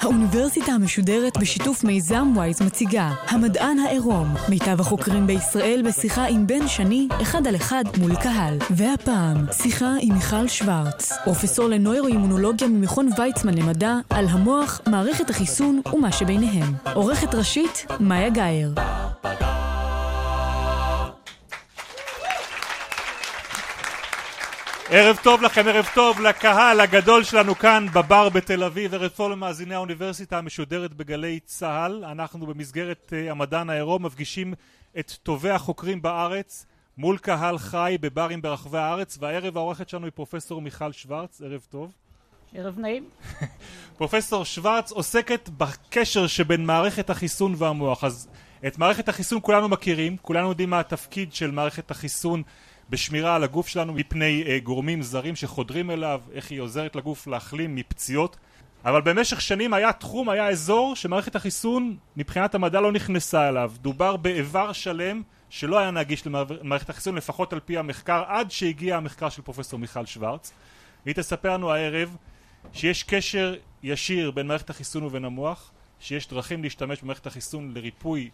[0.00, 7.08] האוניברסיטה המשודרת בשיתוף מיזם וויז מציגה המדען העירום מיטב החוקרים בישראל בשיחה עם בן שני
[7.22, 8.58] אחד על אחד מול קהל.
[8.70, 16.12] והפעם שיחה עם מיכל שוורץ פרופסור לנוירואימונולוגיה ממכון ויצמן למדע על המוח, מערכת החיסון ומה
[16.12, 16.74] שביניהם.
[16.94, 18.74] עורכת ראשית מאיה גאייר
[24.90, 29.74] ערב טוב לכם, ערב טוב לקהל הגדול שלנו כאן בבר בתל אביב, ערב טוב למאזיני
[29.74, 32.04] האוניברסיטה המשודרת בגלי צה"ל.
[32.04, 34.54] אנחנו במסגרת uh, המדען העירום מפגישים
[34.98, 36.66] את טובי החוקרים בארץ
[36.98, 41.92] מול קהל חי בברים ברחבי הארץ, והערב העורכת שלנו היא פרופסור מיכל שוורץ, ערב טוב.
[42.54, 43.08] ערב נעים.
[43.98, 48.04] פרופסור שוורץ עוסקת בקשר שבין מערכת החיסון והמוח.
[48.04, 48.28] אז
[48.66, 52.42] את מערכת החיסון כולנו מכירים, כולנו יודעים מה התפקיד של מערכת החיסון
[52.90, 57.74] בשמירה על הגוף שלנו מפני uh, גורמים זרים שחודרים אליו, איך היא עוזרת לגוף להחלים
[57.74, 58.36] מפציעות.
[58.84, 63.72] אבל במשך שנים היה תחום, היה אזור שמערכת החיסון מבחינת המדע לא נכנסה אליו.
[63.80, 69.28] דובר באיבר שלם שלא היה נגיש למערכת החיסון לפחות על פי המחקר עד שהגיע המחקר
[69.28, 70.52] של פרופסור מיכל שוורץ.
[71.04, 72.16] והיא תספר לנו הערב
[72.72, 75.70] שיש קשר ישיר בין מערכת החיסון ובין המוח
[76.00, 78.30] שיש דרכים להשתמש במערכת החיסון לריפוי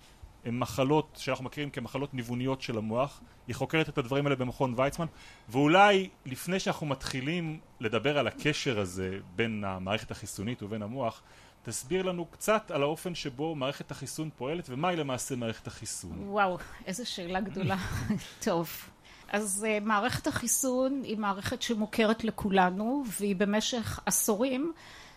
[0.52, 5.06] מחלות שאנחנו מכירים כמחלות ניווניות של המוח היא חוקרת את הדברים האלה במכון ויצמן
[5.48, 11.22] ואולי לפני שאנחנו מתחילים לדבר על הקשר הזה בין המערכת החיסונית ובין המוח
[11.62, 16.12] תסביר לנו קצת על האופן שבו מערכת החיסון פועלת ומהי למעשה מערכת החיסון.
[16.26, 17.76] וואו, איזו שאלה גדולה.
[18.44, 18.70] טוב.
[19.28, 24.72] אז uh, מערכת החיסון היא מערכת שמוכרת לכולנו והיא במשך עשורים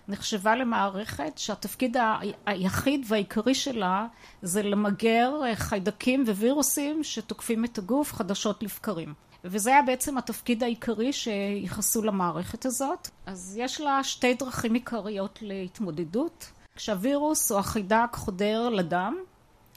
[0.07, 1.97] נחשבה למערכת שהתפקיד
[2.45, 4.07] היחיד והעיקרי שלה
[4.41, 9.13] זה למגר חיידקים ווירוסים שתוקפים את הגוף חדשות לבקרים.
[9.43, 13.09] וזה היה בעצם התפקיד העיקרי שיחסו למערכת הזאת.
[13.25, 16.51] אז יש לה שתי דרכים עיקריות להתמודדות.
[16.75, 19.17] כשהווירוס או החיידק חודר לדם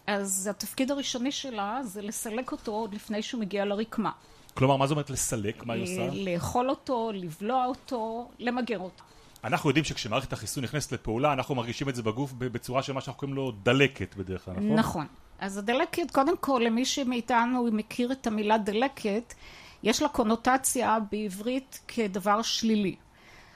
[0.07, 4.11] אז התפקיד הראשוני שלה זה לסלק אותו עוד לפני שהוא מגיע לרקמה.
[4.55, 5.67] כלומר מה זאת אומרת לסלק?
[5.67, 6.09] מה היא עושה?
[6.13, 9.05] לאכול אותו, לבלוע אותו, למגר אותו
[9.45, 13.21] אנחנו יודעים שכשמערכת החיסון נכנסת לפעולה אנחנו מרגישים את זה בגוף בצורה של מה שאנחנו
[13.21, 14.75] קוראים לו דלקת בדרך כלל, נכון?
[14.75, 15.07] נכון.
[15.39, 19.35] אז הדלקת, קודם כל למי שמאיתנו מכיר את המילה דלקת,
[19.83, 22.97] יש לה קונוטציה בעברית כדבר שלילי.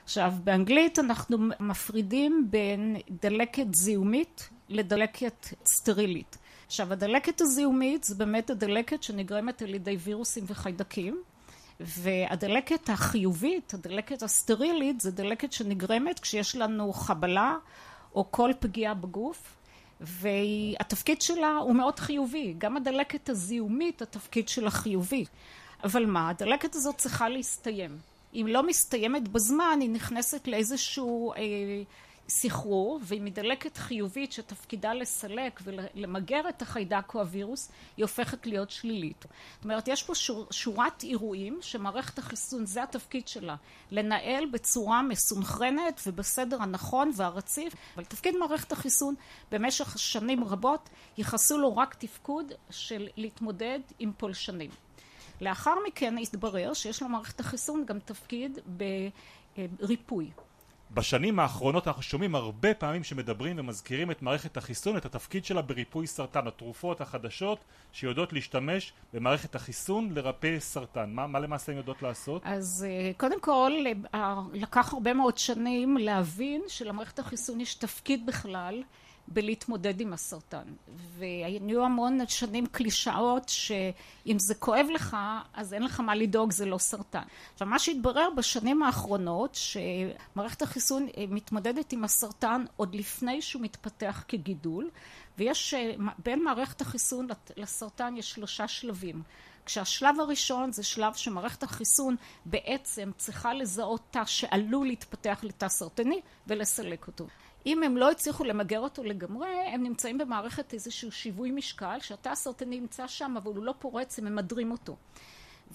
[0.03, 6.37] עכשיו באנגלית אנחנו מפרידים בין דלקת זיהומית לדלקת סטרילית.
[6.65, 11.21] עכשיו הדלקת הזיהומית זה באמת הדלקת שנגרמת על ידי וירוסים וחיידקים
[11.79, 17.55] והדלקת החיובית, הדלקת הסטרילית, זה דלקת שנגרמת כשיש לנו חבלה
[18.15, 19.55] או כל פגיעה בגוף
[20.01, 25.25] והתפקיד שלה הוא מאוד חיובי, גם הדלקת הזיהומית התפקיד שלה חיובי.
[25.83, 27.97] אבל מה, הדלקת הזאת צריכה להסתיים.
[28.33, 31.37] אם לא מסתיימת בזמן היא נכנסת לאיזשהו אה,
[32.27, 39.25] סחרור והיא מדלקת חיובית שתפקידה לסלק ולמגר את החיידק או הווירוס היא הופכת להיות שלילית.
[39.55, 43.55] זאת אומרת יש פה שור, שורת אירועים שמערכת החיסון זה התפקיד שלה
[43.91, 49.15] לנהל בצורה מסונכרנת ובסדר הנכון והרציף אבל תפקיד מערכת החיסון
[49.51, 54.69] במשך שנים רבות ייחסו לו רק תפקוד של להתמודד עם פולשנים.
[55.41, 58.59] לאחר מכן התברר שיש למערכת החיסון גם תפקיד
[59.57, 60.31] בריפוי
[60.95, 66.07] בשנים האחרונות אנחנו שומעים הרבה פעמים שמדברים ומזכירים את מערכת החיסון, את התפקיד שלה בריפוי
[66.07, 67.59] סרטן, התרופות החדשות
[67.93, 71.09] שיודעות להשתמש במערכת החיסון לרפא סרטן.
[71.13, 72.41] מה, מה למעשה הן יודעות לעשות?
[72.45, 73.71] אז אה, קודם כל
[74.13, 78.83] אה, לקח הרבה מאוד שנים להבין שלמערכת החיסון יש תפקיד בכלל
[79.27, 80.63] בלהתמודד עם הסרטן.
[81.17, 85.17] והיו המון שנים קלישאות שאם זה כואב לך
[85.53, 87.23] אז אין לך מה לדאוג זה לא סרטן.
[87.53, 94.89] עכשיו מה שהתברר בשנים האחרונות שמערכת החיסון מתמודדת עם הסרטן עוד לפני שהוא מתפתח כגידול
[95.37, 95.73] ויש
[96.23, 97.27] בין מערכת החיסון
[97.57, 99.23] לסרטן יש שלושה שלבים.
[99.65, 107.07] כשהשלב הראשון זה שלב שמערכת החיסון בעצם צריכה לזהות תא שעלול להתפתח לתא סרטני ולסלק
[107.07, 107.27] אותו
[107.65, 112.79] אם הם לא הצליחו למגר אותו לגמרי הם נמצאים במערכת איזשהו שיווי משקל שהתא הסרטני
[112.79, 114.95] נמצא שם אבל הוא לא פורץ הם ממדרים אותו.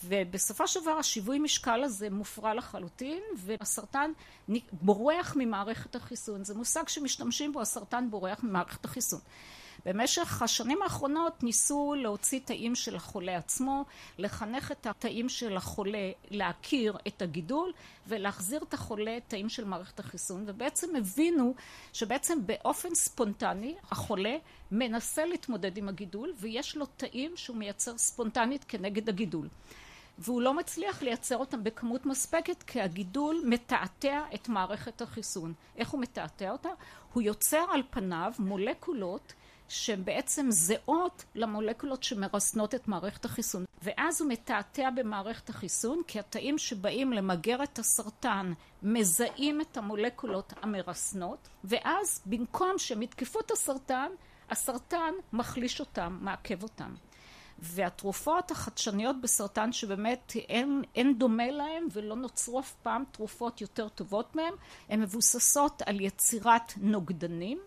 [0.04, 4.10] ובסופו של דבר השיווי משקל הזה מופרע לחלוטין והסרטן
[4.72, 6.44] בורח ממערכת החיסון.
[6.44, 9.20] זה מושג שמשתמשים בו הסרטן בורח ממערכת החיסון
[9.84, 13.84] במשך השנים האחרונות ניסו להוציא תאים של החולה עצמו,
[14.18, 17.72] לחנך את התאים של החולה להכיר את הגידול
[18.06, 21.54] ולהחזיר את החולה תאים של מערכת החיסון ובעצם הבינו
[21.92, 24.36] שבעצם באופן ספונטני החולה
[24.70, 29.48] מנסה להתמודד עם הגידול ויש לו תאים שהוא מייצר ספונטנית כנגד הגידול
[30.18, 35.54] והוא לא מצליח לייצר אותם בכמות מספקת כי הגידול מתעתע את מערכת החיסון.
[35.76, 36.68] איך הוא מתעתע אותה?
[37.12, 39.32] הוא יוצר על פניו מולקולות
[39.70, 43.64] שהן בעצם זהות למולקולות שמרסנות את מערכת החיסון.
[43.82, 48.52] ואז הוא מתעתע במערכת החיסון כי התאים שבאים למגר את הסרטן
[48.82, 54.08] מזהים את המולקולות המרסנות ואז במקום שהם יתקפו את הסרטן
[54.50, 56.94] הסרטן מחליש אותם, מעכב אותם.
[57.58, 64.36] והתרופות החדשניות בסרטן שבאמת אין, אין דומה להם ולא נוצרו אף פעם תרופות יותר טובות
[64.36, 64.54] מהם
[64.88, 67.58] הן מבוססות על יצירת נוגדנים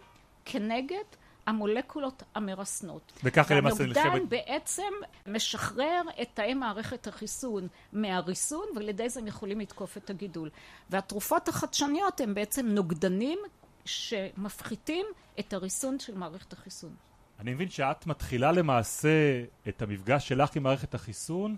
[0.45, 1.03] כנגד
[1.45, 3.13] המולקולות המרסנות.
[3.23, 4.05] וככה למעשה נלחמת...
[4.05, 4.91] והנוגדן בעצם
[5.27, 10.49] משחרר את תאי מערכת החיסון מהריסון ועל ידי זה הם יכולים לתקוף את הגידול.
[10.89, 13.39] והתרופות החדשניות הן בעצם נוגדנים
[13.85, 15.05] שמפחיתים
[15.39, 16.95] את הריסון של מערכת החיסון.
[17.39, 21.55] אני מבין שאת מתחילה למעשה את המפגש שלך עם מערכת החיסון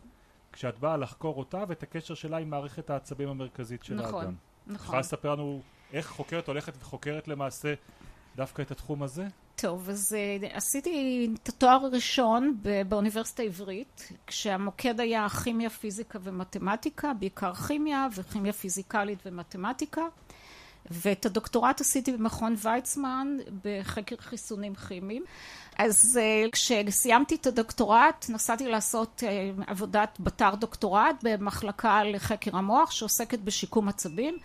[0.51, 4.33] כשאת באה לחקור אותה ואת הקשר שלה עם מערכת העצבים המרכזית של נכון, האדם.
[4.67, 4.85] נכון.
[4.85, 5.61] יכולה לספר לנו
[5.93, 7.73] איך חוקרת הולכת וחוקרת למעשה
[8.35, 9.27] דווקא את התחום הזה?
[9.55, 12.57] טוב, אז uh, עשיתי את התואר הראשון
[12.87, 20.01] באוניברסיטה העברית, כשהמוקד היה כימיה, פיזיקה ומתמטיקה, בעיקר כימיה וכימיה פיזיקלית ומתמטיקה.
[20.91, 25.23] ואת הדוקטורט עשיתי במכון ויצמן בחקר חיסונים כימיים.
[25.77, 33.39] אז uh, כשסיימתי את הדוקטורט נסעתי לעשות uh, עבודת בתר דוקטורט במחלקה לחקר המוח שעוסקת
[33.39, 34.37] בשיקום עצבים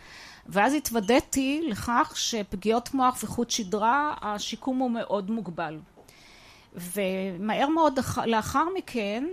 [0.52, 5.78] ואז התוודעתי לכך שפגיעות מוח וחוט שדרה השיקום הוא מאוד מוגבל.
[6.74, 9.24] ומהר מאוד לאחר מכן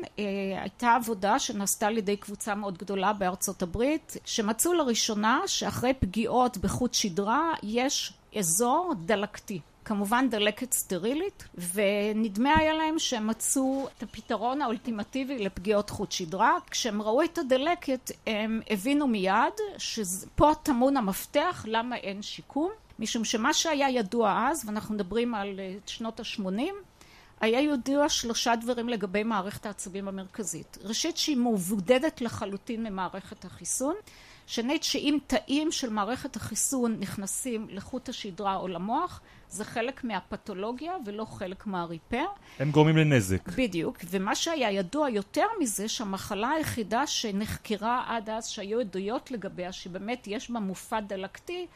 [0.61, 6.93] הייתה עבודה שנעשתה על ידי קבוצה מאוד גדולה בארצות הברית שמצאו לראשונה שאחרי פגיעות בחוט
[6.93, 11.43] שדרה יש אזור דלקתי כמובן דלקת סטרילית
[11.73, 16.57] ונדמה היה להם שהם מצאו את הפתרון האולטימטיבי לפגיעות חוט שדרה.
[16.71, 22.71] כשהם ראו את הדלקת הם הבינו מיד שפה טמון המפתח למה אין שיקום.
[22.99, 26.75] משום שמה שהיה ידוע אז ואנחנו מדברים על שנות השמונים
[27.41, 30.77] היה ידוע שלושה דברים לגבי מערכת העצבים המרכזית.
[30.83, 33.95] ראשית שהיא מבודדת לחלוטין ממערכת החיסון
[34.47, 41.25] שנית שאם תאים של מערכת החיסון נכנסים לחוט השדרה או למוח זה חלק מהפתולוגיה ולא
[41.25, 42.25] חלק מהריפר.
[42.59, 43.49] הם גורמים לנזק.
[43.57, 50.27] בדיוק, ומה שהיה ידוע יותר מזה שהמחלה היחידה שנחקרה עד אז שהיו עדויות לגביה שבאמת
[50.27, 51.67] יש בה מופע דלקתי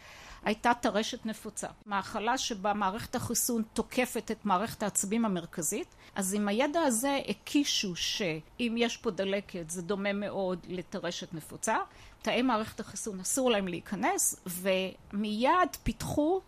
[0.44, 1.68] הייתה טרשת נפוצה.
[1.86, 8.76] מחלה שבה מערכת החיסון תוקפת את מערכת העצבים המרכזית אז עם הידע הזה הקישו שאם
[8.78, 11.78] יש פה דלקת זה דומה מאוד לטרשת נפוצה
[12.22, 16.42] תאי מערכת החיסון אסור להם להיכנס ומיד פיתחו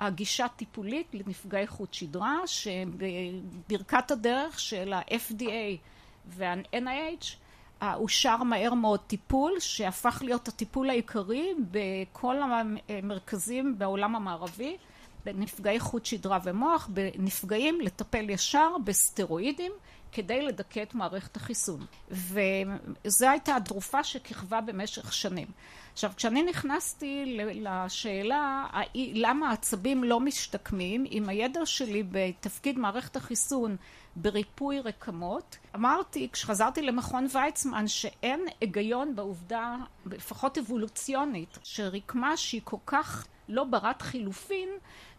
[0.00, 5.76] הגישה טיפולית לנפגעי חוט שדרה שבברכת הדרך של ה-FDA
[6.26, 7.26] וה-NIH
[7.82, 12.36] אושר מהר מאוד טיפול שהפך להיות הטיפול העיקרי בכל
[12.88, 14.76] המרכזים בעולם המערבי
[15.24, 19.72] בנפגעי חוט שדרה ומוח בנפגעים לטפל ישר בסטרואידים
[20.12, 21.86] כדי לדכא את מערכת החיסון.
[22.10, 25.48] וזו הייתה התרופה שכיכבה במשך שנים
[25.98, 33.76] עכשיו כשאני נכנסתי לשאלה למה העצבים לא משתקמים עם הידע שלי בתפקיד מערכת החיסון
[34.16, 43.26] בריפוי רקמות אמרתי כשחזרתי למכון ויצמן שאין היגיון בעובדה לפחות אבולוציונית שרקמה שהיא כל כך
[43.48, 44.68] לא ברת חילופין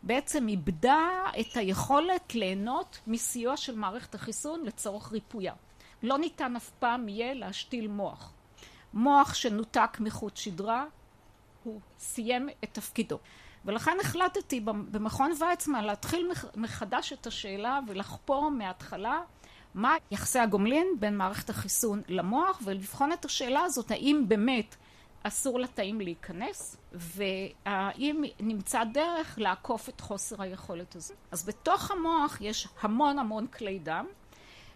[0.04, 1.08] בעצם איבדה
[1.40, 5.54] את היכולת ליהנות מסיוע של מערכת החיסון לצורך ריפויה.
[6.04, 8.34] לא ניתן אף פעם יהיה להשתיל מוח
[8.94, 10.86] מוח שנותק מחוט שדרה
[11.64, 13.20] הוא סיים את תפקידו
[13.66, 19.22] ולכן החלטתי במכון ויצמן להתחיל מחדש את השאלה ולחפור מההתחלה
[19.74, 24.76] מה יחסי הגומלין בין מערכת החיסון למוח ולבחון את השאלה הזאת האם באמת
[25.24, 31.14] אסור לתאים להיכנס והאם נמצא דרך לעקוף את חוסר היכולת הזה.
[31.32, 34.06] אז בתוך המוח יש המון המון כלי דם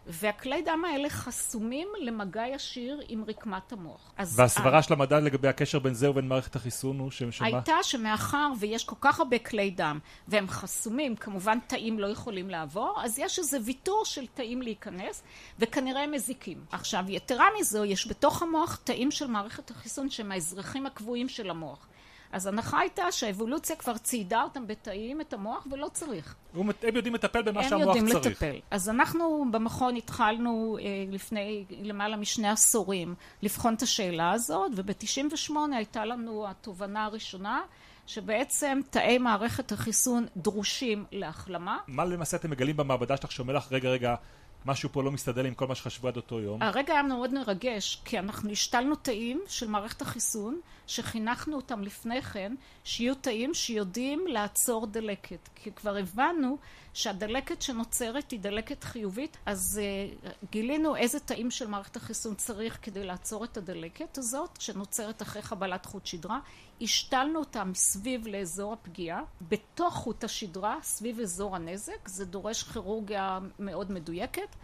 [0.08, 4.14] והכלי דם האלה חסומים למגע ישיר עם רקמת המוח.
[4.20, 7.48] והסברה של המדע לגבי הקשר בין זה ובין מערכת החיסון הוא שמה?
[7.48, 13.00] הייתה שמאחר ויש כל כך הרבה כלי דם והם חסומים, כמובן תאים לא יכולים לעבור,
[13.04, 15.24] אז יש איזה ויתור של תאים להיכנס
[15.60, 16.66] וכנראה הם מזיקים.
[16.72, 21.88] עכשיו יתרה מזו, יש בתוך המוח תאים של מערכת החיסון שהם האזרחים הקבועים של המוח.
[22.34, 26.36] אז ההנחה הייתה שהאבולוציה כבר ציידה אותם בתאים, את המוח, ולא צריך.
[26.54, 28.02] הם יודעים לטפל במה שהמוח צריך.
[28.02, 28.32] הם יודעים.
[28.32, 28.56] לטפל.
[28.72, 36.06] אז אנחנו במכון התחלנו אה, לפני למעלה משני עשורים לבחון את השאלה הזאת, וב-98 הייתה
[36.06, 37.62] לנו התובנה הראשונה,
[38.08, 41.78] שבעצם תאי מערכת החיסון דרושים להחלמה.
[41.88, 44.16] מה למעשה אתם מגלים במעבדה שלך שאומר לך, רגע, רגע,
[44.66, 46.62] משהו פה לא מסתדר עם כל מה שחשבו עד אותו יום.
[46.62, 52.56] הרגע היה מאוד מרגש, כי אנחנו השתלנו תאים של מערכת החיסון, שחינכנו אותם לפני כן,
[52.84, 55.50] שיהיו תאים שיודעים לעצור דלקת.
[55.56, 56.58] כי כבר הבנו
[56.94, 63.04] שהדלקת שנוצרת היא דלקת חיובית, אז uh, גילינו איזה תאים של מערכת החיסון צריך כדי
[63.04, 66.40] לעצור את הדלקת הזאת, שנוצרת אחרי חבלת חוט שדרה.
[66.82, 73.92] השתלנו אותם סביב לאזור הפגיעה, בתוך חוט השדרה, סביב אזור הנזק, זה דורש כירורגיה מאוד
[73.92, 74.56] מדויקת,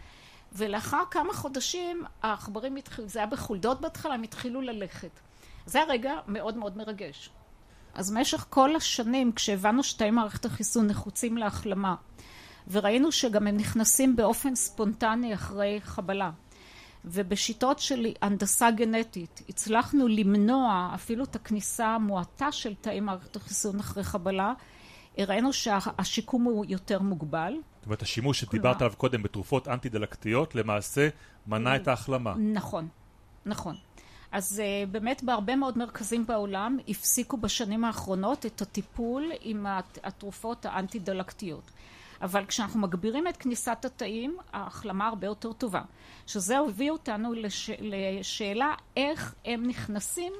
[0.52, 5.20] ולאחר כמה חודשים העכברים התחילו, זה היה בחולדות בהתחלה, הם התחילו ללכת.
[5.66, 7.30] זה היה רגע מאוד מאוד מרגש.
[7.94, 11.94] אז במשך כל השנים, כשהבנו שתאי מערכת החיסון נחוצים להחלמה,
[12.70, 16.30] וראינו שגם הם נכנסים באופן ספונטני אחרי חבלה,
[17.04, 24.04] ובשיטות של הנדסה גנטית הצלחנו למנוע אפילו את הכניסה המועטה של תאי מערכת החיסון אחרי
[24.04, 24.52] חבלה,
[25.18, 27.54] הראינו שהשיקום הוא יותר מוגבל.
[27.76, 31.08] זאת אומרת, השימוש שדיברת עליו קודם בתרופות אנטי-דלקתיות למעשה
[31.46, 32.34] מנע את ההחלמה.
[32.38, 32.88] נכון,
[33.46, 33.74] נכון.
[34.32, 39.66] אז uh, באמת בהרבה מאוד מרכזים בעולם הפסיקו בשנים האחרונות את הטיפול עם
[40.02, 41.70] התרופות האנטי-דלקתיות.
[42.22, 45.82] אבל כשאנחנו מגבירים את כניסת התאים, ההחלמה הרבה יותר טובה.
[46.26, 47.70] שזה הביא אותנו לש...
[47.80, 50.32] לשאלה איך הם נכנסים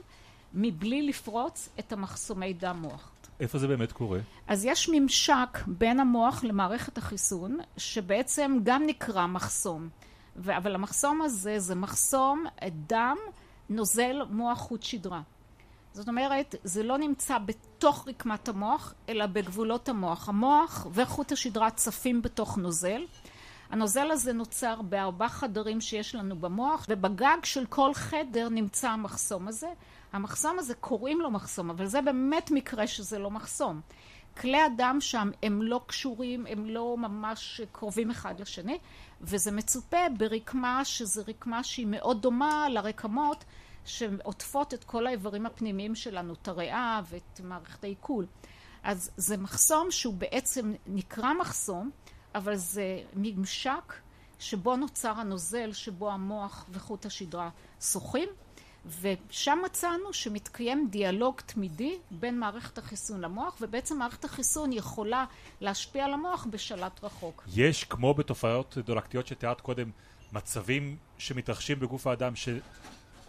[0.54, 3.12] מבלי לפרוץ את המחסומי דם מוח.
[3.40, 4.18] איפה זה באמת קורה?
[4.46, 9.88] אז יש ממשק בין המוח למערכת החיסון, שבעצם גם נקרא מחסום.
[10.36, 10.56] ו...
[10.56, 13.16] אבל המחסום הזה זה מחסום דם
[13.68, 15.22] נוזל מוח חוט שדרה.
[15.92, 20.28] זאת אומרת, זה לא נמצא בתוך רקמת המוח, אלא בגבולות המוח.
[20.28, 23.02] המוח וחוט השדרה צפים בתוך נוזל.
[23.70, 29.68] הנוזל הזה נוצר בארבע חדרים שיש לנו במוח, ובגג של כל חדר נמצא המחסום הזה.
[30.12, 33.80] המחסום הזה קוראים לו מחסום, אבל זה באמת מקרה שזה לא מחסום.
[34.40, 38.78] כלי הדם שם הם לא קשורים, הם לא ממש קרובים אחד לשני,
[39.20, 43.44] וזה מצופה ברקמה שזה רקמה שהיא מאוד דומה לרקמות
[43.90, 48.26] שעוטפות את כל האיברים הפנימיים שלנו, את הריאה ואת מערכת העיכול.
[48.82, 51.90] אז זה מחסום שהוא בעצם נקרא מחסום,
[52.34, 53.94] אבל זה ממשק
[54.38, 58.28] שבו נוצר הנוזל, שבו המוח וחוט השדרה שוחים,
[59.00, 65.24] ושם מצאנו שמתקיים דיאלוג תמידי בין מערכת החיסון למוח, ובעצם מערכת החיסון יכולה
[65.60, 67.44] להשפיע על המוח בשלט רחוק.
[67.54, 69.90] יש, כמו בתופעות דולקתיות שתיארת קודם,
[70.32, 72.48] מצבים שמתרחשים בגוף האדם ש...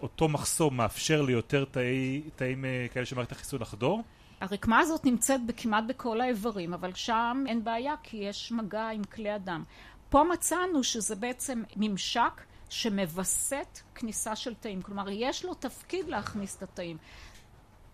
[0.01, 4.03] אותו מחסום מאפשר ליותר תאי, תאים אה, כאלה של מערכת החיסון לחדור?
[4.41, 9.29] הרקמה הזאת נמצאת כמעט בכל האיברים, אבל שם אין בעיה כי יש מגע עם כלי
[9.29, 9.63] הדם.
[10.09, 16.63] פה מצאנו שזה בעצם ממשק שמווסת כניסה של תאים, כלומר יש לו תפקיד להכניס את
[16.63, 16.97] התאים.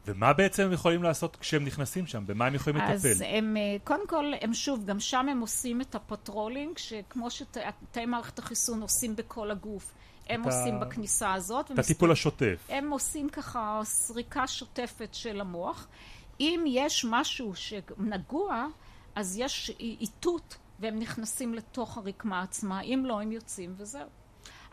[0.06, 2.24] ומה בעצם הם יכולים לעשות כשהם נכנסים שם?
[2.26, 2.92] במה הם יכולים לטפל?
[2.92, 7.32] אז הם, אה, קודם כל, הם שוב, גם שם הם עושים את ה patrolling, שכמו
[7.32, 9.94] שתאי מערכת החיסון עושים בכל הגוף.
[10.30, 10.80] הם עושים.
[10.80, 11.72] בכניסה הזאת.
[11.72, 12.68] את הטיפול השוטף.
[12.70, 15.88] הם עושים ככה סריקה שוטפת של המוח.
[16.40, 18.66] אם יש משהו שנגוע,
[19.16, 24.08] אז יש איתות והם נכנסים לתוך הרקמה עצמה, אם לא הם יוצאים וזהו.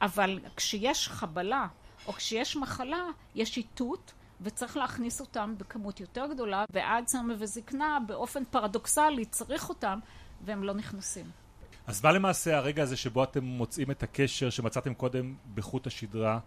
[0.01, 1.67] אבל כשיש חבלה
[2.07, 9.25] או כשיש מחלה, יש איתות וצריך להכניס אותם בכמות יותר גדולה, ואלצהיימר וזקנה באופן פרדוקסלי
[9.25, 9.99] צריך אותם
[10.45, 11.44] והם לא נכנסים.
[11.87, 16.39] אז מה למעשה הרגע הזה שבו אתם מוצאים את הקשר שמצאתם קודם בחוט השדרה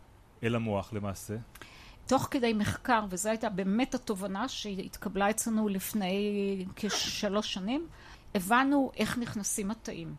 [0.43, 1.35] אל המוח למעשה?
[2.07, 7.87] תוך כדי מחקר, וזו הייתה באמת התובנה שהתקבלה אצלנו לפני כשלוש שנים,
[8.35, 10.15] הבנו איך נכנסים התאים.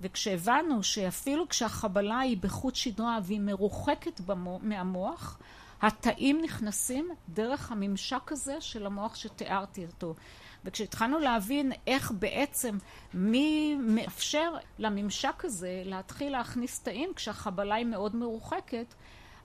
[0.00, 5.38] וכשהבנו שאפילו כשהחבלה היא בחוט שדרה והיא מרוחקת במו, מהמוח,
[5.82, 10.14] התאים נכנסים דרך הממשק הזה של המוח שתיארתי אותו.
[10.64, 12.78] וכשהתחלנו להבין איך בעצם
[13.14, 18.94] מי מאפשר לממשק הזה להתחיל להכניס תאים כשהחבלה היא מאוד מרוחקת,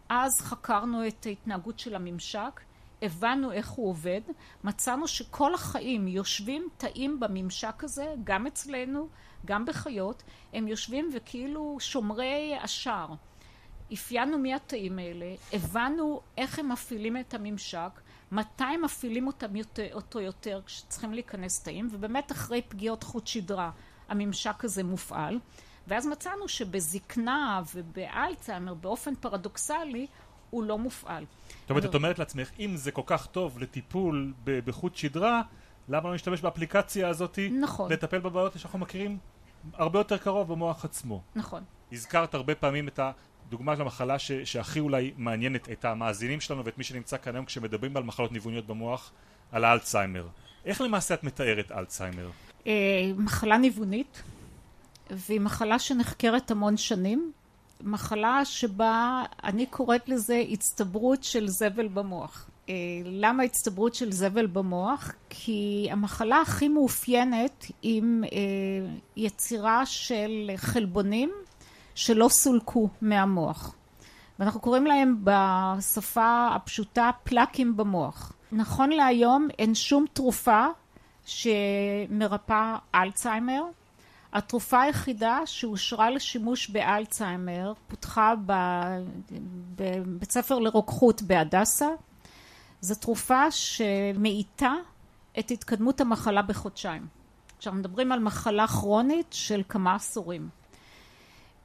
[0.09, 2.61] אז חקרנו את ההתנהגות של הממשק,
[3.01, 4.21] הבנו איך הוא עובד,
[4.63, 9.07] מצאנו שכל החיים יושבים תאים בממשק הזה, גם אצלנו,
[9.45, 13.13] גם בחיות, הם יושבים וכאילו שומרי השער.
[13.93, 18.01] אפיינו מי התאים האלה, הבנו איך הם מפעילים את הממשק,
[18.33, 23.71] מתי מפעילים אותם יותר, אותו יותר כשצריכים להיכנס תאים, ובאמת אחרי פגיעות חוט שדרה
[24.09, 25.39] הממשק הזה מופעל,
[25.87, 30.07] ואז מצאנו שבזקנה ובאלצהיימר באופן פרדוקסלי
[30.49, 31.25] הוא לא מופעל.
[31.61, 35.41] זאת אומרת, את אומרת לעצמך, אם זה כל כך טוב לטיפול בחוט שדרה,
[35.89, 37.39] למה לא נשתמש באפליקציה הזאת?
[37.61, 37.91] נכון.
[37.91, 39.17] לטפל בבעיות שאנחנו מכירים
[39.73, 41.21] הרבה יותר קרוב במוח עצמו.
[41.35, 41.63] נכון.
[41.91, 42.99] הזכרת הרבה פעמים את
[43.53, 47.45] הדוגמה של המחלה ש- שהכי אולי מעניינת את המאזינים שלנו ואת מי שנמצא כאן היום
[47.45, 49.11] כשמדברים על מחלות ניווניות במוח,
[49.51, 50.27] על האלצהיימר.
[50.65, 52.29] איך למעשה את מתארת אלצהיימר?
[52.67, 52.71] אה,
[53.17, 54.23] מחלה ניוונית,
[55.11, 57.31] והיא מחלה שנחקרת המון שנים.
[57.81, 62.49] מחלה שבה אני קוראת לזה הצטברות של זבל במוח.
[62.69, 62.73] אה,
[63.05, 65.11] למה הצטברות של זבל במוח?
[65.29, 68.39] כי המחלה הכי מאופיינת עם אה,
[69.17, 71.31] יצירה של חלבונים
[71.95, 73.75] שלא סולקו מהמוח.
[74.39, 78.33] ואנחנו קוראים להם בשפה הפשוטה פלאקים במוח.
[78.51, 80.65] נכון להיום אין שום תרופה
[81.25, 83.63] שמרפאה אלצהיימר.
[84.33, 88.33] התרופה היחידה שאושרה לשימוש באלצהיימר פותחה
[89.75, 91.87] בבית ספר לרוקחות בהדסה.
[92.81, 94.73] זו תרופה שמאיטה
[95.39, 97.07] את התקדמות המחלה בחודשיים.
[97.57, 100.49] עכשיו מדברים על מחלה כרונית של כמה עשורים.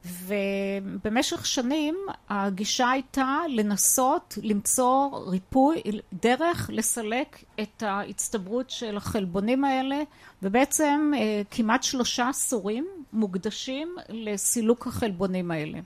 [0.05, 1.97] ובמשך שנים
[2.29, 5.81] הגישה הייתה לנסות למצוא ריפוי,
[6.13, 10.01] דרך לסלק את ההצטברות של החלבונים האלה
[10.43, 11.11] ובעצם
[11.51, 15.79] כמעט שלושה עשורים מוקדשים לסילוק החלבונים האלה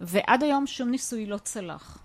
[0.00, 1.98] ועד היום שום ניסוי לא צלח.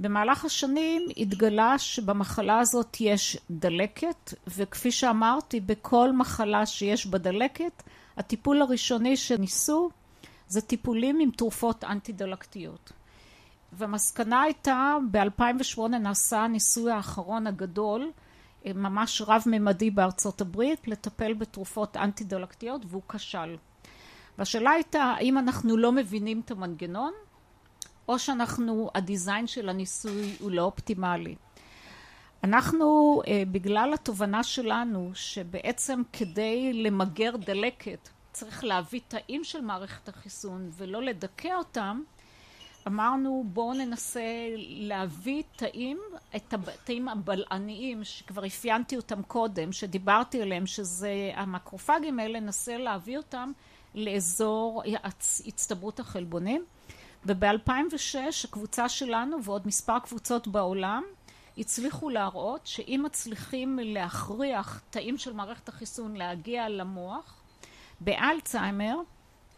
[0.00, 7.82] במהלך השנים התגלה שבמחלה הזאת יש דלקת וכפי שאמרתי בכל מחלה שיש בה דלקת
[8.16, 9.90] הטיפול הראשוני שניסו
[10.48, 12.92] זה טיפולים עם תרופות אנטי דלקתיות.
[13.72, 18.12] והמסקנה הייתה ב-2008 נעשה הניסוי האחרון הגדול
[18.66, 23.56] ממש רב ממדי בארצות הברית לטפל בתרופות אנטי דלקתיות והוא כשל.
[24.38, 27.12] והשאלה הייתה האם אנחנו לא מבינים את המנגנון
[28.08, 31.34] או שאנחנו הדיזיין של הניסוי הוא לא אופטימלי.
[32.44, 33.20] אנחנו
[33.52, 41.54] בגלל התובנה שלנו שבעצם כדי למגר דלקת צריך להביא תאים של מערכת החיסון ולא לדכא
[41.54, 42.02] אותם
[42.86, 44.20] אמרנו בואו ננסה
[44.56, 46.00] להביא תאים,
[46.36, 53.52] את התאים הבלעניים שכבר אפיינתי אותם קודם, שדיברתי עליהם שזה המקרופגים האלה, ננסה להביא אותם
[53.94, 54.82] לאזור
[55.46, 56.64] הצטברות החלבונים.
[57.26, 61.02] וב-2006 הקבוצה שלנו ועוד מספר קבוצות בעולם
[61.58, 67.37] הצליחו להראות שאם מצליחים להכריח תאים של מערכת החיסון להגיע למוח
[68.00, 68.96] באלצהיימר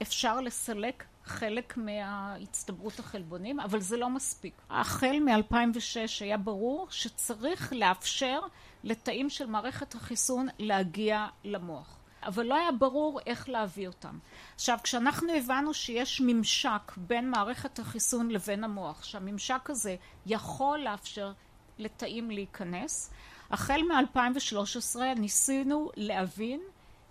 [0.02, 4.62] אפשר לסלק חלק מהצטברות החלבונים אבל זה לא מספיק.
[4.70, 8.40] החל מ-2006 היה ברור שצריך לאפשר
[8.84, 14.18] לתאים של מערכת החיסון להגיע למוח אבל לא היה ברור איך להביא אותם.
[14.54, 21.32] עכשיו כשאנחנו הבנו שיש ממשק בין מערכת החיסון לבין המוח שהממשק הזה יכול לאפשר
[21.78, 23.10] לתאים להיכנס
[23.50, 26.60] החל מ-2013 ניסינו להבין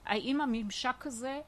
[0.09, 1.39] האם הממשק הזה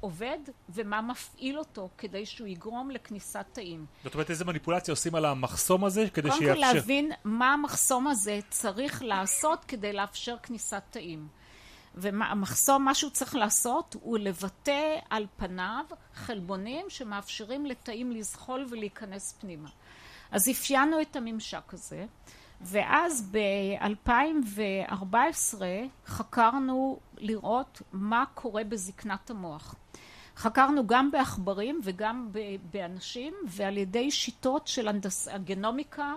[0.00, 3.86] עובד ומה מפעיל אותו כדי שהוא יגרום לכניסת תאים.
[4.04, 6.54] זאת אומרת איזה מניפולציה עושים על המחסום הזה כדי שיאפשר?
[6.54, 11.28] קודם כל להבין מה המחסום הזה צריך לעשות כדי לאפשר כניסת תאים.
[11.94, 15.84] והמחסום מה שהוא צריך לעשות הוא לבטא על פניו
[16.14, 19.68] חלבונים שמאפשרים לתאים לזחול ולהיכנס פנימה.
[20.30, 22.06] אז אפיינו את הממשק הזה
[22.60, 25.62] ואז ב-2014
[26.06, 29.74] חקרנו לראות מה קורה בזקנת המוח.
[30.36, 32.28] חקרנו גם בעכברים וגם
[32.72, 34.88] באנשים ועל ידי שיטות של
[35.30, 36.14] הגנומיקה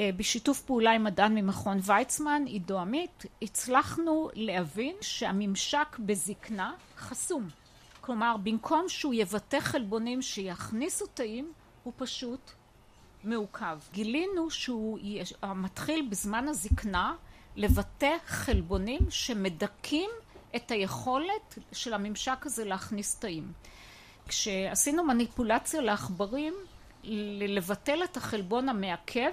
[0.00, 7.48] בשיתוף פעולה עם מדען ממכון ויצמן, עידו עמית, הצלחנו להבין שהממשק בזקנה חסום.
[8.00, 11.52] כלומר במקום שהוא יבטא חלבונים שיכניסו תאים
[11.82, 12.50] הוא פשוט
[13.24, 13.78] מעוכב.
[13.92, 14.98] גילינו שהוא
[15.54, 17.14] מתחיל בזמן הזקנה
[17.56, 20.10] לבטא חלבונים שמדכאים
[20.56, 23.52] את היכולת של הממשק הזה להכניס תאים.
[24.28, 26.54] כשעשינו מניפולציה לעכברים
[27.48, 29.30] לבטל את החלבון המעכב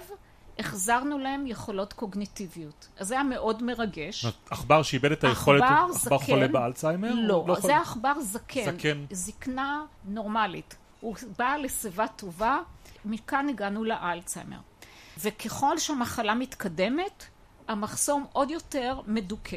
[0.58, 2.88] החזרנו להם יכולות קוגניטיביות.
[2.96, 4.26] אז זה היה מאוד מרגש.
[4.50, 5.62] עכבר שאיבד את היכולת,
[5.94, 7.14] עכבר חולה באלצהיימר?
[7.14, 8.76] לא, לא זה עכבר זקן.
[8.76, 9.04] זקן.
[9.10, 10.76] זקנה נורמלית.
[11.00, 12.58] הוא בא לשיבה טובה
[13.04, 14.60] מכאן הגענו לאלצהיימר.
[15.18, 17.24] וככל שהמחלה מתקדמת
[17.68, 19.56] המחסום עוד יותר מדוכא.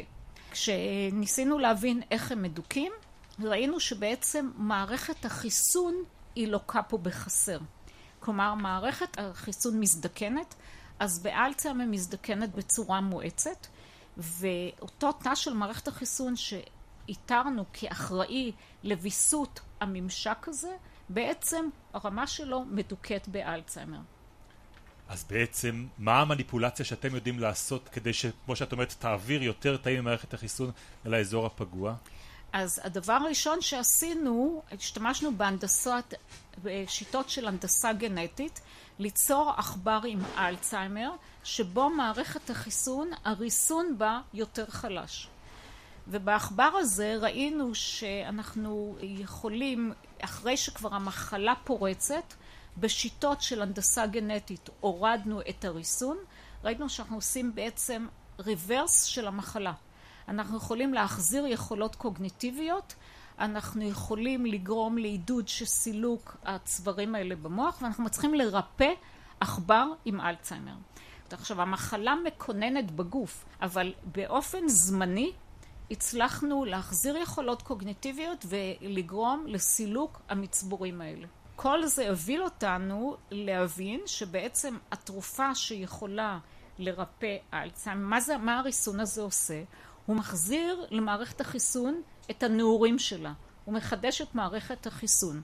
[0.50, 2.92] כשניסינו להבין איך הם מדוכאים
[3.40, 5.94] ראינו שבעצם מערכת החיסון
[6.34, 7.58] היא לוקה פה בחסר.
[8.20, 10.54] כלומר מערכת החיסון מזדקנת
[10.98, 13.66] אז באלצהיימר מזדקנת בצורה מואצת
[14.16, 18.52] ואותו תא של מערכת החיסון שאיתרנו כאחראי
[18.82, 20.76] לוויסות הממשק הזה
[21.08, 24.00] בעצם הרמה שלו מדוכאת באלצהיימר.
[25.08, 30.34] אז בעצם, מה המניפולציה שאתם יודעים לעשות כדי שכמו שאת אומרת, תעביר יותר תאים ממערכת
[30.34, 30.70] החיסון
[31.06, 31.94] אל האזור הפגוע?
[32.52, 36.14] אז הדבר הראשון שעשינו, השתמשנו בהנדסות,
[36.62, 38.60] בשיטות של הנדסה גנטית,
[38.98, 41.10] ליצור עכבר עם אלצהיימר,
[41.44, 45.28] שבו מערכת החיסון, הריסון בה יותר חלש.
[46.08, 52.34] ובעכבר הזה ראינו שאנחנו יכולים, אחרי שכבר המחלה פורצת,
[52.76, 56.16] בשיטות של הנדסה גנטית הורדנו את הריסון,
[56.64, 58.06] ראינו שאנחנו עושים בעצם
[58.38, 59.72] ריברס של המחלה.
[60.28, 62.94] אנחנו יכולים להחזיר יכולות קוגניטיביות,
[63.38, 68.92] אנחנו יכולים לגרום לעידוד של סילוק הצווארים האלה במוח, ואנחנו מצליחים לרפא
[69.40, 70.74] עכבר עם אלצהיימר.
[71.30, 75.32] עכשיו, המחלה מקוננת בגוף, אבל באופן זמני
[75.90, 81.26] הצלחנו להחזיר יכולות קוגניטיביות ולגרום לסילוק המצבורים האלה.
[81.56, 86.38] כל זה הוביל אותנו להבין שבעצם התרופה שיכולה
[86.78, 89.62] לרפא אלצהיימר, מה, מה הריסון הזה עושה?
[90.06, 93.32] הוא מחזיר למערכת החיסון את הנעורים שלה,
[93.64, 95.42] הוא מחדש את מערכת החיסון.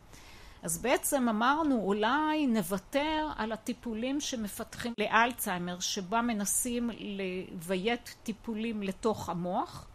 [0.63, 9.87] אז בעצם אמרנו אולי נוותר על הטיפולים שמפתחים לאלצהיימר שבה מנסים לביית טיפולים לתוך המוח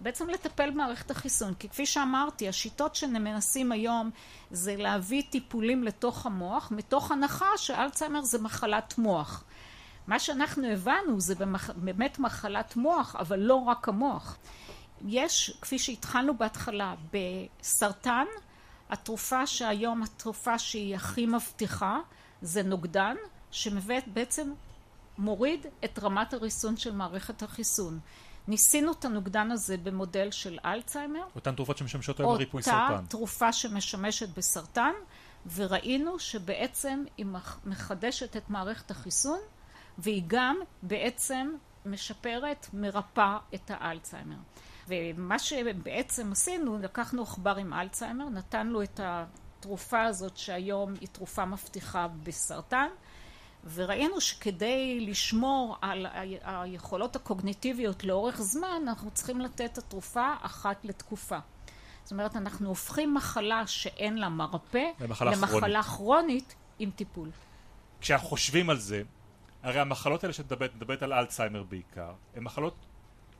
[0.00, 4.10] בעצם לטפל במערכת החיסון כי כפי שאמרתי השיטות שמנסים היום
[4.50, 9.44] זה להביא טיפולים לתוך המוח מתוך הנחה שאלצהיימר זה מחלת מוח.
[10.06, 11.34] מה שאנחנו הבנו זה
[11.76, 14.36] באמת מחלת מוח אבל לא רק המוח.
[15.06, 18.26] יש כפי שהתחלנו בהתחלה בסרטן
[18.90, 21.98] התרופה שהיום התרופה שהיא הכי מבטיחה
[22.42, 23.16] זה נוגדן
[23.50, 24.52] שבעצם
[25.18, 27.98] מוריד את רמת הריסון של מערכת החיסון
[28.50, 31.22] ניסינו את הנוגדן הזה במודל של אלצהיימר.
[31.34, 32.92] אותן תרופות שמשמשות היום בריפוי סרטן.
[32.92, 34.92] אותה תרופה שמשמשת בסרטן,
[35.54, 37.26] וראינו שבעצם היא
[37.64, 39.38] מחדשת את מערכת החיסון,
[39.98, 41.52] והיא גם בעצם
[41.86, 44.36] משפרת, מרפאה את האלצהיימר.
[44.88, 52.08] ומה שבעצם עשינו, לקחנו עכבר עם אלצהיימר, נתנו את התרופה הזאת שהיום היא תרופה מבטיחה
[52.22, 52.88] בסרטן,
[53.74, 56.06] וראינו שכדי לשמור על
[56.44, 61.38] היכולות הקוגניטיביות לאורך זמן, אנחנו צריכים לתת את התרופה אחת לתקופה.
[62.02, 67.30] זאת אומרת, אנחנו הופכים מחלה שאין לה מרפא למחלה, למחלה כרונית עם טיפול.
[68.00, 69.02] כשאנחנו חושבים על זה,
[69.62, 72.74] הרי המחלות האלה שאת מדברת, מדברת על אלצהיימר בעיקר, הן מחלות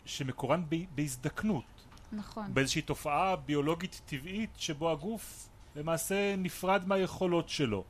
[0.05, 0.63] שמקורן
[0.95, 1.65] בהזדקנות.
[2.13, 2.55] נכון.
[2.55, 7.85] באיזושהי תופעה ביולוגית טבעית שבו הגוף למעשה נפרד מהיכולות שלו.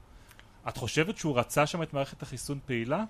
[0.69, 3.05] את חושבת שהוא רצה שם את מערכת החיסון פעילה?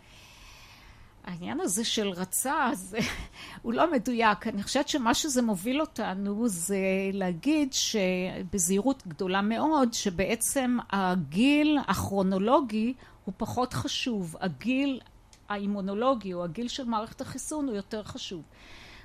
[1.25, 2.99] העניין הזה של רצה, זה,
[3.63, 4.47] הוא לא מדויק.
[4.47, 6.79] אני חושבת שמה שזה מוביל אותנו זה
[7.13, 14.37] להגיד שבזהירות גדולה מאוד, שבעצם הגיל הכרונולוגי הוא פחות חשוב.
[14.41, 15.01] הגיל
[15.49, 18.43] האימונולוגי או הגיל של מערכת החיסון הוא יותר חשוב.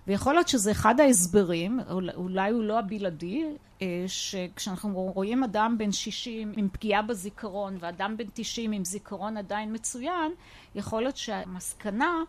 [0.07, 1.79] ויכול להיות שזה אחד ההסברים,
[2.15, 3.43] אולי הוא לא הבלעדי,
[3.81, 9.75] אה, שכשאנחנו רואים אדם בן 60 עם פגיעה בזיכרון ואדם בן 90 עם זיכרון עדיין
[9.75, 10.31] מצוין,
[10.75, 12.23] יכול להיות שהמסקנה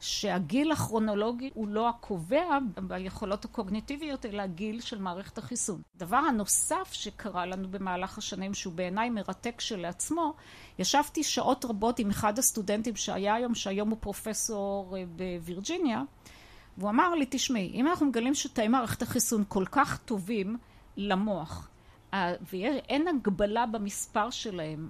[0.00, 5.82] שהגיל הכרונולוגי הוא לא הקובע ביכולות הקוגניטיביות אלא הגיל של מערכת החיסון.
[5.96, 10.34] דבר הנוסף שקרה לנו במהלך השנים שהוא בעיניי מרתק כשלעצמו,
[10.78, 16.02] ישבתי שעות רבות עם אחד הסטודנטים שהיה היום, שהיום הוא פרופסור אה, בווירג'יניה
[16.78, 20.56] והוא אמר לי, תשמעי, אם אנחנו מגלים שתאי מערכת החיסון כל כך טובים
[20.96, 21.68] למוח,
[22.14, 24.88] אה, ואין הגבלה במספר שלהם,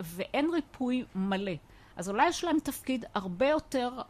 [0.00, 1.52] ואין ריפוי מלא,
[1.96, 4.02] אז אולי יש להם תפקיד הרבה יותר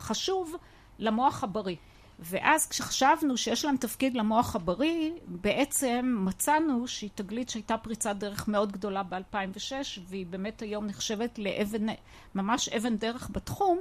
[0.00, 0.56] חשוב
[0.98, 1.76] למוח הבריא.
[2.18, 8.72] ואז כשחשבנו שיש להם תפקיד למוח הבריא, בעצם מצאנו שהיא תגלית שהייתה פריצת דרך מאוד
[8.72, 11.86] גדולה ב-2006, והיא באמת היום נחשבת לאבן,
[12.34, 13.78] ממש אבן דרך בתחום.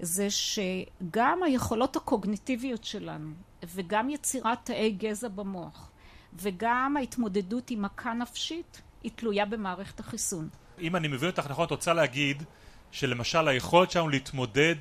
[0.00, 3.30] זה שגם היכולות הקוגניטיביות שלנו
[3.74, 5.90] וגם יצירת תאי גזע במוח
[6.34, 10.48] וגם ההתמודדות עם מכה נפשית היא תלויה במערכת החיסון.
[10.80, 12.42] אם אני מבין אותך נכון, את רוצה להגיד
[12.90, 14.76] שלמשל היכולת שלנו להתמודד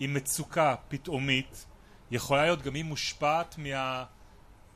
[0.00, 1.66] עם מצוקה פתאומית
[2.10, 4.04] יכולה להיות גם היא מושפעת מה...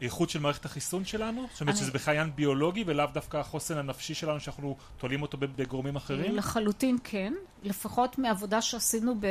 [0.01, 1.47] איכות של מערכת החיסון שלנו?
[1.53, 1.83] זאת אומרת אני...
[1.83, 6.37] שזה בכלל עניין ביולוגי ולאו דווקא החוסן הנפשי שלנו שאנחנו תולים אותו בגורמים אחרים?
[6.37, 9.27] לחלוטין כן, לפחות מעבודה שעשינו, ב...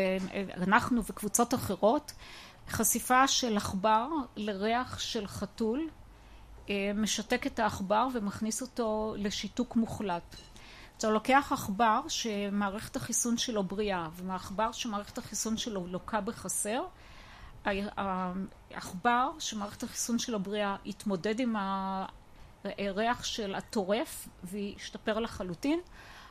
[0.57, 2.11] אנחנו וקבוצות אחרות,
[2.69, 5.89] חשיפה של עכבר לריח של חתול
[6.69, 10.35] אה, משתק את העכבר ומכניס אותו לשיתוק מוחלט.
[10.95, 16.81] עכשיו לוקח עכבר שמערכת החיסון שלו בריאה ומעכבר שמערכת החיסון שלו לוקה בחסר
[17.65, 21.55] העכבר שמערכת החיסון של הבריאה יתמודד עם
[22.63, 25.79] הריח של הטורף וישתפר לחלוטין.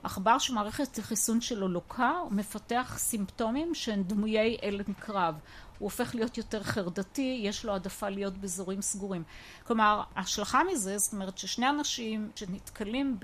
[0.03, 5.35] עכבר שמערכת החיסון שלו לוקה, הוא מפתח סימפטומים שהם דמויי הלם קרב.
[5.79, 9.23] הוא הופך להיות יותר חרדתי, יש לו העדפה להיות באזורים סגורים.
[9.67, 13.19] כלומר, ההשלכה מזה, זאת אומרת ששני אנשים שנתקלים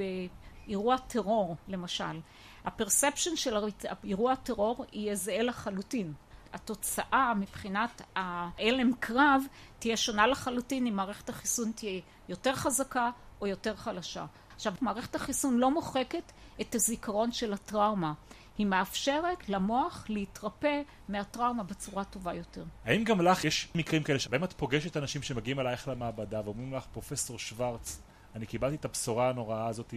[0.67, 2.21] באירוע טרור, למשל,
[2.65, 3.57] הפרספשן של
[4.05, 6.13] אירוע הטרור יהיה זהה לחלוטין.
[6.55, 9.43] התוצאה מבחינת ההלם קרב
[9.79, 14.27] תהיה שונה לחלוטין אם מערכת החיסון תהיה יותר חזקה או יותר חלשה.
[14.55, 18.13] עכשיו, מערכת החיסון לא מוחקת את הזיכרון של הטראומה.
[18.59, 22.65] היא מאפשרת למוח להתרפא מהטראומה בצורה טובה יותר.
[22.85, 26.85] האם גם לך יש מקרים כאלה שבהם את פוגשת אנשים שמגיעים אלייך למעבדה ואומרים לך,
[26.93, 28.03] פרופסור שוורץ,
[28.35, 29.95] אני קיבלתי את הבשורה הנוראה הזאת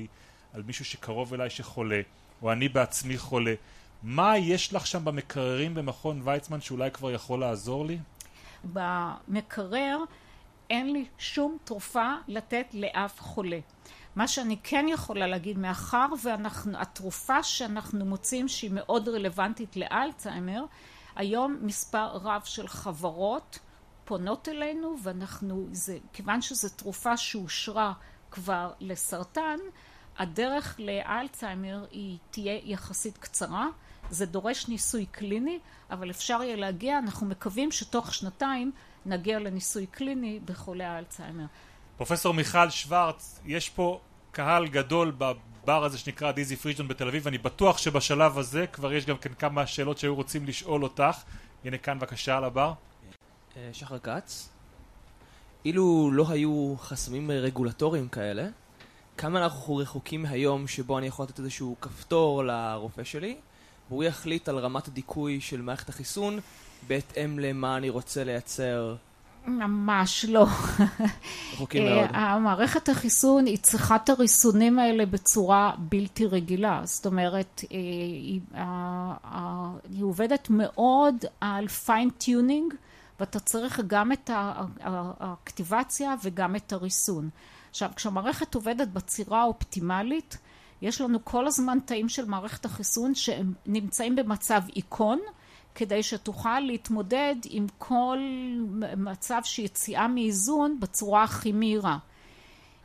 [0.54, 2.02] על מישהו שקרוב אליי שחולה,
[2.42, 3.54] או אני בעצמי חולה.
[4.04, 8.00] מה יש לך שם במקררים במכון ויצמן שאולי כבר יכול לעזור לי?
[8.74, 9.98] במקרר
[10.70, 13.60] אין לי שום תרופה לתת לאף חולה.
[14.16, 20.66] מה שאני כן יכולה להגיד, מאחר והתרופה שאנחנו מוצאים שהיא מאוד רלוונטית לאלצהיימר,
[21.16, 23.60] היום מספר רב של חברות
[24.06, 27.94] פונות אלינו ואנחנו, זה, כיוון שזו תרופה שאושרה
[28.32, 29.58] כבר לסרטן,
[30.18, 33.68] הדרך לאלצהיימר היא תהיה יחסית קצרה,
[34.10, 35.60] זה דורש ניסוי קליני,
[35.92, 38.72] אבל אפשר יהיה להגיע, אנחנו מקווים שתוך שנתיים
[39.06, 41.46] נגיע לניסוי קליני בחולי האלצהיימר.
[41.98, 44.00] פרופסור מיכל שוורץ, יש פה
[44.32, 49.06] קהל גדול בבר הזה שנקרא דיזי פריג'ון בתל אביב, ואני בטוח שבשלב הזה כבר יש
[49.06, 51.24] גם כן כמה שאלות שהיו רוצים לשאול אותך.
[51.66, 52.74] הנה כאן בבקשה על הבר.
[53.58, 54.50] אה, שחר כץ,
[55.66, 58.48] אילו לא היו חסמים רגולטוריים כאלה,
[59.18, 63.38] כמה אנחנו רחוקים מהיום שבו אני יכול לתת איזשהו כפתור לרופא שלי,
[63.90, 66.40] והוא יחליט על רמת הדיכוי של מערכת החיסון
[66.88, 68.96] בהתאם למה אני רוצה לייצר
[69.48, 70.48] ממש לא.
[71.54, 72.10] רחוקים מאוד.
[72.14, 76.82] המערכת החיסון היא צריכה את הריסונים האלה בצורה בלתי רגילה.
[76.84, 78.42] זאת אומרת, אה, היא,
[79.94, 82.74] היא עובדת מאוד על fine tuning,
[83.20, 84.30] ואתה צריך גם את
[84.84, 87.30] האקטיבציה וגם את הריסון.
[87.70, 90.38] עכשיו, כשהמערכת עובדת בצירה האופטימלית,
[90.82, 95.20] יש לנו כל הזמן תאים של מערכת החיסון שהם נמצאים במצב איכון,
[95.76, 98.18] כדי שתוכל להתמודד עם כל
[98.98, 101.98] מצב של יציאה מאיזון בצורה הכי מהירה.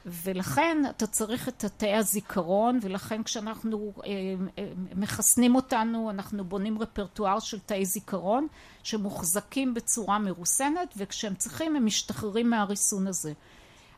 [0.07, 4.11] ולכן אתה צריך את תאי הזיכרון, ולכן כשאנחנו אה,
[4.59, 8.47] אה, מחסנים אותנו, אנחנו בונים רפרטואר של תאי זיכרון
[8.83, 13.33] שמוחזקים בצורה מרוסנת, וכשהם צריכים הם משתחררים מהריסון הזה.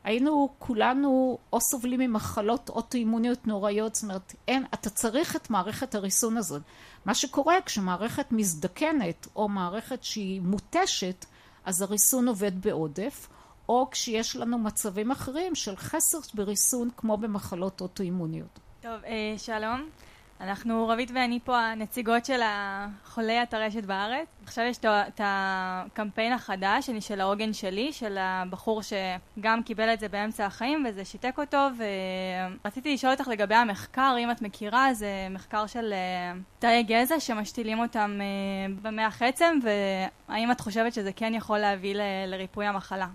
[0.05, 6.37] היינו כולנו או סובלים ממחלות אוטואימוניות נוראיות, זאת אומרת, אין, אתה צריך את מערכת הריסון
[6.37, 6.63] הזאת.
[7.05, 11.25] מה שקורה כשמערכת מזדקנת או מערכת שהיא מותשת,
[11.65, 13.29] אז הריסון עובד בעודף,
[13.69, 18.61] או כשיש לנו מצבים אחרים של חסר בריסון כמו במחלות אוטואימוניות.
[18.81, 19.89] טוב, אה, שלום.
[20.45, 22.41] אנחנו, רבית ואני פה הנציגות של
[23.05, 24.27] חולי הטרשת בארץ.
[24.45, 30.09] עכשיו יש את הקמפיין החדש, אני של העוגן שלי, של הבחור שגם קיבל את זה
[30.09, 31.67] באמצע החיים וזה שיתק אותו,
[32.65, 37.79] ורציתי לשאול אותך לגבי המחקר, אם את מכירה, זה מחקר של אה, תאי גזע שמשתילים
[37.79, 41.95] אותם אה, במח עצם, והאם את חושבת שזה כן יכול להביא
[42.27, 43.07] לריפוי המחלה?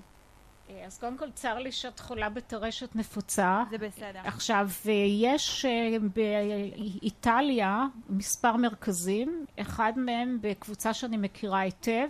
[0.70, 3.64] אה, אז קודם כל צר לי שאת חולה בטרשת נפוצה.
[3.70, 4.20] זה בסדר.
[4.24, 12.08] עכשיו, אה, יש אה, באיטליה מספר מרכזים, אחד מהם בקבוצה שאני מכירה היטב,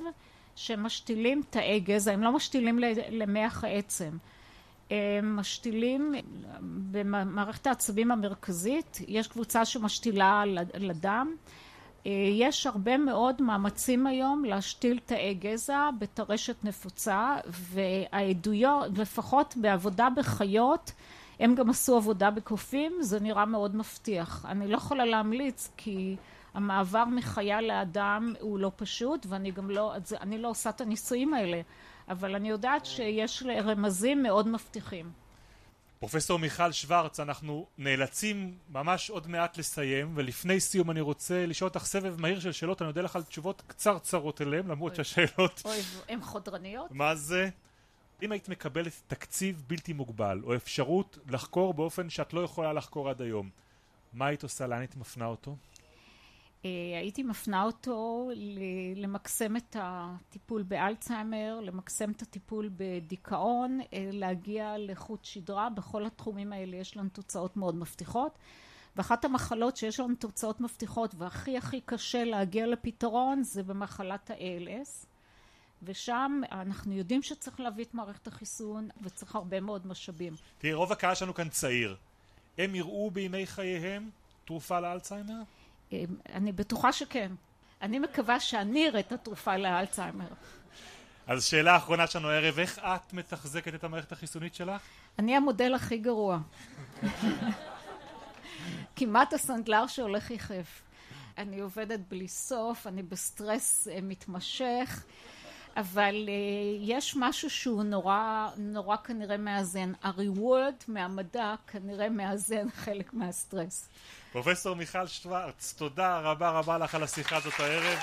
[0.56, 4.17] שמשתילים תאי גזע, הם לא משתילים למח העצם.
[4.91, 6.15] הם משתילים
[6.91, 10.43] במערכת העצבים המרכזית, יש קבוצה שמשתילה
[10.74, 11.36] לדם.
[12.05, 20.91] אה, יש הרבה מאוד מאמצים היום להשתיל תאי גזע בטרשת נפוצה והעדויות, לפחות בעבודה בחיות,
[21.39, 24.45] הם גם עשו עבודה בקופים, זה נראה מאוד מבטיח.
[24.45, 26.15] אני לא יכולה להמליץ כי
[26.53, 31.62] המעבר מחיה לאדם הוא לא פשוט ואני גם לא, אני לא עושה את הניסויים האלה,
[32.09, 35.12] אבל אני יודעת שיש רמזים מאוד מבטיחים.
[35.99, 41.85] פרופסור מיכל שוורץ, אנחנו נאלצים ממש עוד מעט לסיים, ולפני סיום אני רוצה לשאול אותך
[41.85, 45.62] סבב מהיר של שאלות, אני אודה לך על תשובות קצרצרות אליהן, למרות שהשאלות...
[45.65, 45.77] אוי,
[46.09, 46.91] הן חודרניות?
[46.91, 47.49] מה זה?
[48.21, 53.21] אם היית מקבלת תקציב בלתי מוגבל, או אפשרות לחקור באופן שאת לא יכולה לחקור עד
[53.21, 53.49] היום,
[54.13, 54.67] מה היית עושה?
[54.67, 55.55] לאן היית מפנה אותו?
[56.65, 56.69] אה,
[57.00, 58.30] הייתי מפנה אותו
[58.95, 66.78] למקסם את הטיפול באלצהיימר, למקסם את הטיפול בדיכאון, אה, להגיע לחוט שדרה, בכל התחומים האלה
[66.78, 68.38] יש לנו תוצאות מאוד מבטיחות.
[68.95, 75.06] ואחת המחלות שיש לנו תוצאות מבטיחות והכי הכי קשה להגיע לפתרון זה במחלת ה-ALS
[75.84, 80.34] ושם אנחנו יודעים שצריך להביא את מערכת החיסון וצריך הרבה מאוד משאבים.
[80.58, 81.95] תראי, רוב הקהל שלנו כאן צעיר.
[82.58, 84.10] הם יראו בימי חייהם
[84.45, 85.41] תרופה לאלצהיימר?
[85.93, 87.32] אה, אני בטוחה שכן.
[87.82, 90.28] אני מקווה שאני אראה את התרופה לאלצהיימר.
[91.28, 94.82] אז שאלה אחרונה שלנו הערב, איך את מתחזקת את המערכת החיסונית שלך?
[95.19, 96.39] אני המודל הכי גרוע.
[98.95, 100.82] כמעט הסנדלר שהולך יחף.
[101.38, 105.04] אני עובדת בלי סוף, אני בסטרס אה, מתמשך,
[105.80, 106.34] אבל אה,
[106.80, 109.92] יש משהו שהוא נורא, נורא כנראה מאזן.
[110.04, 113.89] ה-reward מהמדע כנראה מאזן חלק מהסטרס.
[114.32, 118.00] פרופסור מיכל שוורץ, תודה רבה רבה לך על השיחה הזאת הערב.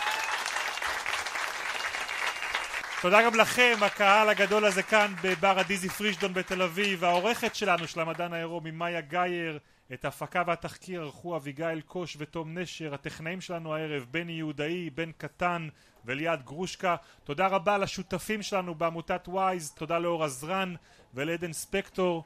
[3.03, 8.01] תודה גם לכם, הקהל הגדול הזה כאן בבר הדיזי פרישדון בתל אביב, העורכת שלנו של
[8.01, 9.59] המדען העירומי מאיה גאייר,
[9.92, 15.68] את ההפקה והתחקיר ערכו אביגיל קוש ותום נשר, הטכנאים שלנו הערב בני יהודאי, בן קטן
[16.05, 16.96] וליעד גרושקה.
[17.25, 20.75] תודה רבה לשותפים שלנו בעמותת וויז, תודה לאור עזרן
[21.14, 22.25] ולעדן ספקטור.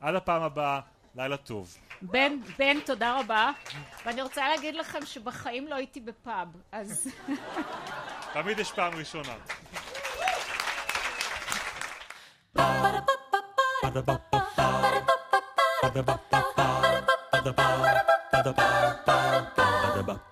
[0.00, 0.80] עד הפעם הבאה,
[1.14, 1.76] לילה טוב.
[2.02, 3.50] בן, בן, תודה רבה.
[4.06, 7.08] ואני רוצה להגיד לכם שבחיים לא הייתי בפאב, אז...
[8.34, 9.34] תמיד יש פעם ראשונה.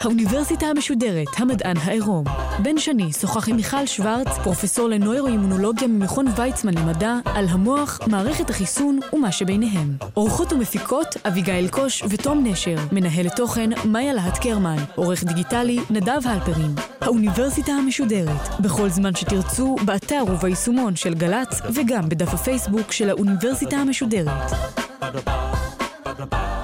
[0.01, 2.25] האוניברסיטה המשודרת, המדען העירום.
[2.62, 9.01] בן שני שוחח עם מיכל שוורץ, פרופסור לנוירואימונולוגיה ממכון ויצמן למדע, על המוח, מערכת החיסון
[9.12, 9.97] ומה שביניהם.
[10.16, 12.77] אורחות ומפיקות, אביגיל קוש ותום נשר.
[12.92, 14.77] מנהלת תוכן, מאיה להט קרמן.
[14.94, 16.75] עורך דיגיטלי, נדב הלפרין.
[17.01, 24.51] האוניברסיטה המשודרת, בכל זמן שתרצו, באתר וביישומון של גל"צ, וגם בדף הפייסבוק של האוניברסיטה המשודרת.
[25.01, 25.37] Ba-da-ba,
[26.05, 26.58] ba-da-ba.